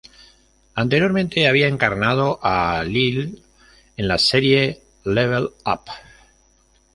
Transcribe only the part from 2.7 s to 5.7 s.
Lyle en la serie "Level